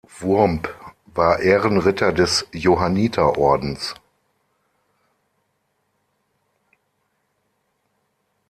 [0.19, 0.67] Wurmb
[1.13, 3.93] war Ehrenritter des Johanniterordens.